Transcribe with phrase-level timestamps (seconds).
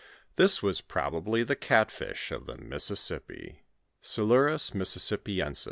[0.31, 3.61] f This was probably the cat fish of the Mississippi
[4.01, 5.57] (Silurua Mimitippietmi).